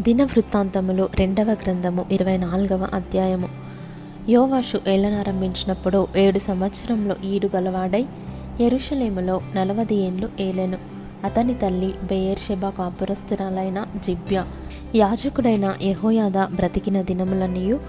[0.00, 3.48] దిన వృత్తాంతములు రెండవ గ్రంథము ఇరవై నాలుగవ అధ్యాయము.
[4.28, 8.06] యోవాషు ఏలనారంభించినప్పుడు ఏడు సంవత్సరంలో ఈడు గలవాడై
[8.60, 10.78] ఎరుషలేములో నలవది ఏండ్లు ఏలెను.
[11.24, 14.44] అతని తల్లి బెయేర్షెబా కాపురస్తురాలైన జిబ్య.
[14.94, 17.80] యాజకుడైన యహోయాద బ్రతికిన దినములన్నీయు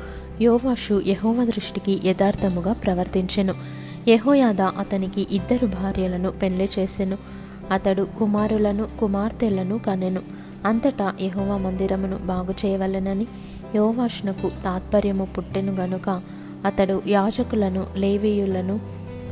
[0.41, 3.53] యోవాషు యహోవ దృష్టికి యథార్థముగా ప్రవర్తించెను.
[4.07, 7.17] యహోయాద అతనికి ఇద్దరు భార్యలను పెళ్ళి చేసెను.
[7.71, 10.48] అతడు కుమారులను కుమార్తెలను కనెను.
[10.65, 13.27] అంతటా యహోవా మందిరమును బాగు చేయవలెనని
[13.75, 16.21] యోవాషునకు తాత్పర్యము పుట్టెను గనుక
[16.65, 18.79] అతడు యాజకులను లేవీయులను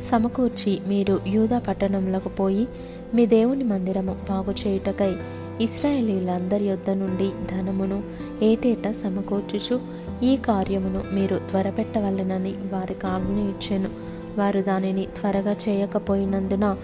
[0.04, 2.68] సమకూర్చి మీరు యూదా పట్టణంలోకి పోయి
[3.14, 5.14] మీ దేవుని మందిరము బాగు చేయుటకై
[5.60, 8.02] ఇస్రాయేలీలందరి యొద్ద నుండి ధనమును
[8.42, 9.80] ఏటేటా సమకూర్చుచు
[10.22, 13.90] ఈ కార్యమును మీరు త్వరపెట్టవలెనని వారికి ఆజ్ఞ ఇచ్చెను.
[14.38, 16.76] వారు దానిని త్వరగా చేయకపోయినందున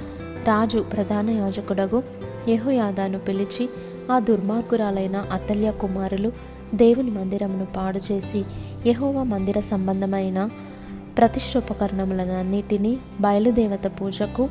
[0.45, 2.03] రాజు ప్రధాన యాజకుడగు
[2.49, 3.69] యహోయాదాను పిలిచి
[4.13, 6.33] ఆ దుర్మార్గురాలైన అతల్య కుమారులు
[6.75, 8.45] దేవుని మందిరమును పాడు చేసి
[8.87, 10.49] యహోవా మందిర సంబంధమైన
[11.19, 14.49] ప్రతిష్టోపకరణములన్నిటినీ బయలుదేవత పూజకు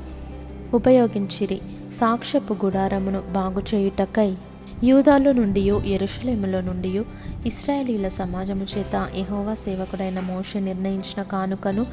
[0.74, 1.62] ఉపయోగించిరి.
[1.96, 4.36] సాక్ష్యపు గుడారమును బాగు చేయుటకై
[4.84, 7.02] యూదాలో నుండి ఎరుషలేములో నుండి
[7.46, 11.86] ఇస్రాయేలీల సమాజము చేత ఎహోవా సేవకుడైన మోష నిర్ణయించిన కానుకను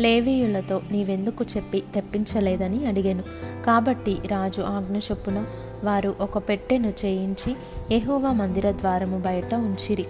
[0.00, 3.22] లేవీయులతో నీవెందుకు చెప్పి తెప్పించలేదని అడిగాను.
[3.66, 5.44] కాబట్టి రాజు ఆజ్ఞ చొప్పున
[5.84, 7.56] వారు ఒక పెట్టెను చేయించి
[7.92, 10.04] ఎహోవా మందిర ద్వారము బయట ఉంచిరి.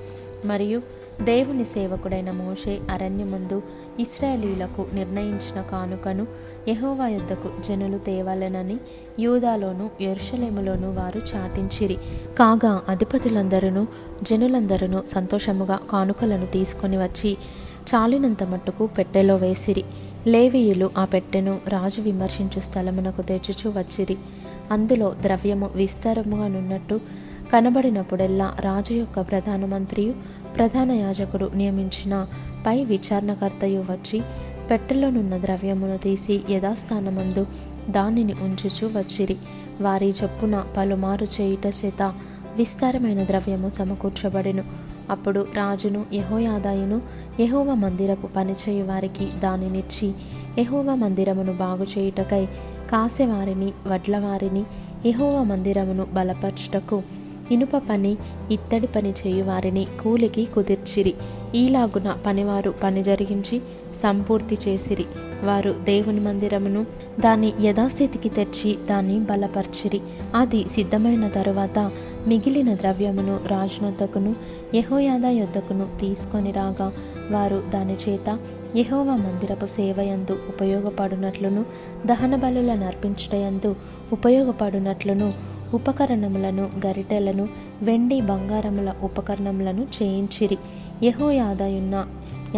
[0.45, 0.83] మరియు
[1.23, 3.63] దేవుని సేవకుడైన మోషే అరణ్యమందు
[4.01, 6.27] ఇస్రాయేలీలకు నిర్ణయించిన కానుకను
[6.69, 8.77] ఎహోవా యుద్ధకు జనులు తేవాలనని
[9.21, 11.99] యూదాలోను ఎరుషలేములోను వారు చాటించిరి.
[12.39, 13.87] కాగా అధిపతులందరూ
[14.23, 17.37] జనులందరూ సంతోషముగా కానుకలను తీసుకొని వచ్చి
[17.95, 19.85] చాలినంత మట్టుకు పెట్టెలో వేసిరి.
[20.27, 24.17] లేవీయులు ఆ పెట్టెను రాజు విమర్శించు స్థలమునకు తెచ్చుచూ వచ్చిరి.
[24.71, 27.01] అందులో ద్రవ్యము విస్తారముగా నున్నట్టు
[27.53, 30.15] కనబడినప్పుడెల్లా రాజు యొక్క ప్రధానమంత్రియు
[30.57, 32.27] ప్రధాన యాజకుడు నియమించిన
[32.67, 34.23] పై విచారణకర్తయు వచ్చి
[34.71, 37.47] పెట్టెలోనున్న ద్రవ్యమును తీసి యథాస్థానమందు
[37.91, 39.37] దానిని ఉంచుచు వచ్చిరి.
[39.81, 42.15] వారి చొప్పున పలుమారు చేయుట చేత
[42.57, 44.65] విస్తారమైన ద్రవ్యము సమకూర్చబడెను.
[45.11, 47.03] అప్పుడు రాజును యహోయాదాయును
[47.41, 50.15] యహోవ మందిరపు పనిచేయు వారికి దానినిచ్చి
[50.59, 52.47] యహోవ మందిరమును బాగు చేయుటకై
[52.91, 54.63] కాసెవారిని వడ్లవారిని
[55.07, 57.03] యహోవ మందిరమును బలపరచుటకు
[57.51, 58.17] ఇనుప పని
[58.51, 61.15] ఇత్తడి పని చేయువారిని కూలికి కుదిర్చిరి.
[61.55, 63.63] ఈలాగున పనివారు పని జరిగించి
[64.03, 65.05] సంపూర్తి చేసిరి.
[65.45, 66.87] వారు దేవుని మందిరమును
[67.21, 70.01] దాన్ని యథాస్థితికి తెచ్చి దాన్ని బలపర్చిరి.
[70.35, 71.91] అది సిద్ధమైన తరువాత
[72.27, 74.35] మిగిలిన ద్రవ్యమును రాజునొద్దకును
[74.75, 76.93] యహోయాద యొద్దకును తీసుకొని రాగా
[77.31, 78.39] వారు దాని చేత
[78.77, 81.65] యహోవా మందిరపు సేవయందు ఉపయోగపడునట్లును
[82.07, 83.77] దహన బలులను అర్పించటయందు
[84.13, 85.33] ఉపయోగపడునట్లును
[85.75, 87.49] ఉపకరణములను గరిటెలను
[87.83, 90.59] వెండి బంగారముల ఉపకరణములను చేయించిరి.
[91.03, 92.07] యహోయాదయున్న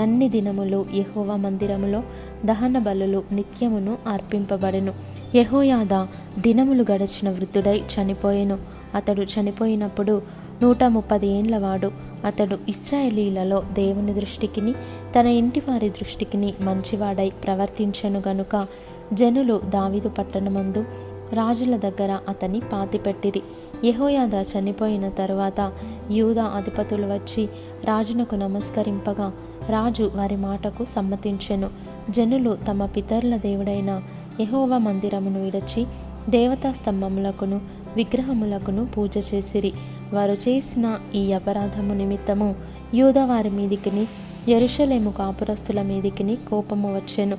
[0.02, 2.02] అన్ని దినములు యహోవ మందిరములో
[2.44, 4.92] దహన బలులు నిత్యమును అర్పింపబడెను.
[5.34, 5.94] యహోయాద
[6.40, 8.58] దినములు గడిచిన వృద్ధుడై చనిపోయెను.
[8.94, 10.22] అతడు చనిపోయినప్పుడు
[10.62, 11.90] నూట ముప్పది ఏండ్లవాడు.
[12.24, 14.72] అతడు ఇస్రాయేలీలలో దేవుని దృష్టికిని
[15.20, 18.66] తన ఇంటి వారి దృష్టికిని మంచివాడై ప్రవర్తించెను గనుక
[19.12, 20.84] జనులు దావిదు పట్టణమందు
[21.32, 23.42] రాజుల దగ్గర అతని పాతిపెట్టిరి.
[23.84, 25.72] యహోయాద చనిపోయిన తరువాత
[26.10, 27.46] యూదా అధిపతులు వచ్చి
[27.84, 29.32] రాజునకు నమస్కరింపగా
[29.68, 31.70] రాజు వారి మాటకు సమ్మతించెను.
[32.10, 34.02] జనులు తమ పితరుల దేవుడైన
[34.40, 35.86] యహోవ మందిరమును విడచి
[36.28, 37.60] దేవతా స్తంభములకును
[37.96, 39.72] విగ్రహములకును పూజ చేసిరి.
[40.12, 42.54] వారు చేసిన ఈ అపరాధము నిమిత్తము
[42.94, 44.06] యూద వారి మీదికిని
[44.48, 47.36] ఎరుషలేము కాపురస్తుల మీదికిని కోపము వచ్చెను.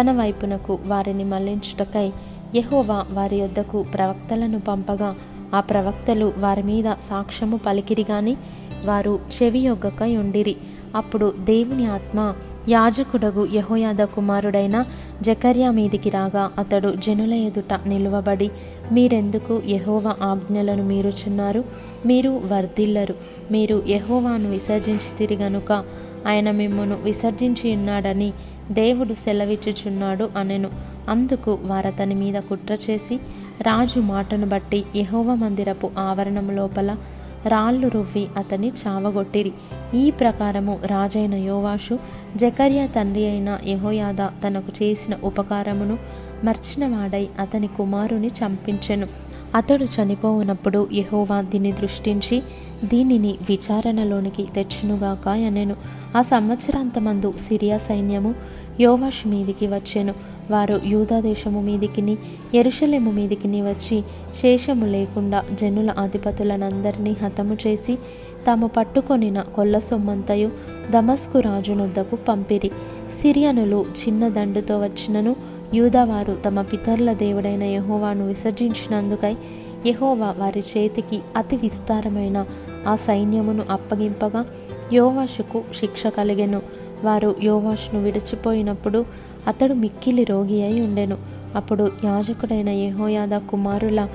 [0.00, 2.12] తన వైపునకు వారిని మళ్ళించుటకై
[2.54, 5.16] యహోవా వారి యొద్దకు ప్రవక్తలను పంపగా
[5.54, 8.36] ఆ ప్రవక్తలు వారి మీద సాక్ష్యము పలికిరిగాని
[8.84, 10.56] వారు చెవి యొగ్గకై ఉండిరి.
[10.94, 12.34] అప్పుడు దేవుని ఆత్మ
[12.68, 14.84] యాజకుడగు యహోయాద కుమారుడైన
[15.22, 18.50] జకర్యా మీదికి రాగా అతడు జనుల ఎదుట నిలువబడి
[18.92, 21.64] మీరెందుకు యహోవ ఆజ్ఞలను మీరుచున్నారు?
[22.06, 23.14] మీరు వర్ధిల్లరు.
[23.50, 25.84] మీరు యహోవాను విసర్జించితిరి గనుక
[26.26, 28.32] ఆయన మిమ్మను విసర్జించి ఉన్నాడని
[28.70, 30.70] దేవుడు సెలవిచ్చుచున్నాడు అనెను.
[31.08, 33.16] అందుకు వారతని మీద కుట్ర చేసి
[33.62, 36.96] రాజు మాటను బట్టి యహోవ మందిరపు ఆవరణం లోపల
[37.46, 39.52] రాళ్ళు రువ్వి అతని చావగొట్టిరి.
[39.94, 41.98] ఈ ప్రకారము రాజైన యోవాషు
[42.36, 45.98] జకర్య తండ్రి అయిన యహోయాద తనకు చేసిన ఉపకారమును
[46.44, 49.06] మర్చినవాడై అతని కుమారుని చంపించెను.
[49.54, 52.42] అతడు చనిపోవునప్పుడు యహోవా దీన్ని దృష్టించి
[52.84, 55.76] దీనిని విచారణలోనికి తెచ్చునుగాక అనెను.
[56.16, 58.34] ఆ సంవత్సరాంతమందు సిరియా సైన్యము
[58.80, 60.14] యోవాషు మీదికి వచ్చెను.
[60.50, 62.16] వారు యూదాదేశము మీదికిని
[62.54, 64.02] ఎరుషలేము మీదికిని వచ్చి
[64.36, 67.98] శేషము లేకుండా జనుల అధిపతులనందరినీ హతము చేసి
[68.46, 70.50] తాము పట్టుకొనిన కొల్ల సొమ్మంతయు
[70.90, 72.70] దమస్కు రాజునొద్దకు పంపిరి.
[73.22, 75.36] సిరియనులు చిన్న దండుతో వచ్చినను
[75.74, 79.36] యూదావారు తమ పితరుల దేవుడైన యహోవాను విసర్జించినందుకై
[79.86, 82.46] యహోవా వారి చేతికి అతి విస్తారమైన
[82.86, 84.44] ఆ సైన్యమును అప్పగింపగా
[84.92, 86.62] యోవాషుకు శిక్ష కలిగెను.
[87.04, 89.04] వారు యోవాషును విడిచిపోయినప్పుడు
[89.46, 91.16] అతడు మిక్కిలి రోగి అయి ఉండెను.
[91.54, 94.08] అప్పుడు యాజకుడైన యహోయాద కుమారుల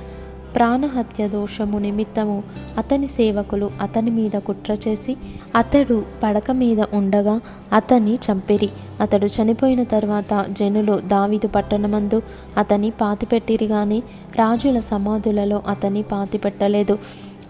[0.56, 2.44] ప్రాణహత్య దోషము నిమిత్తము
[2.78, 5.18] అతని సేవకులు అతని మీద కుట్ర చేసి
[5.56, 7.42] అతడు పడక మీద ఉండగా
[7.74, 8.70] అతన్ని చంపిరి.
[9.02, 12.22] అతడు చనిపోయిన తర్వాత జనులు దావిదు పట్టణమందు
[12.58, 14.00] అతని పాతిపెట్టిరి గాని
[14.36, 17.00] రాజుల సమాధులలో అతని పాతిపెట్టలేదు.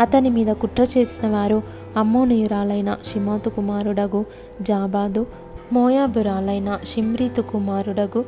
[0.01, 1.63] అతని మీద కుట్ర చేసిన వారు
[1.97, 4.25] అమ్మోనియురాలైన షిమాతు కుమారుడగు
[4.61, 5.27] జాబాదు
[5.73, 8.25] మోయాబురాలైన షిమ్రీతు కుమారుడగు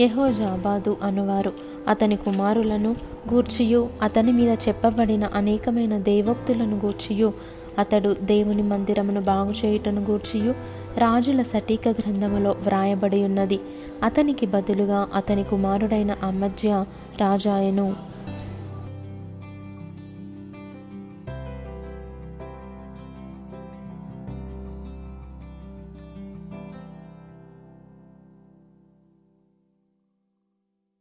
[0.00, 1.52] యహోజాబాదు అనువారు.
[1.88, 2.96] అతని కుమారులను
[3.32, 7.32] గూర్చియు అతని మీద చెప్పబడిన అనేకమైన దేవోక్తులను గూర్చియు
[7.78, 10.54] అతడు దేవుని మందిరమును బాగు చేయుటను గూర్చియు
[10.98, 13.60] రాజుల సటీక గ్రంథములో వ్రాయబడి ఉన్నది
[14.02, 16.84] అతనికి బదులుగా అతని కుమారుడైన అమధ్య
[17.20, 18.07] రాజాయను.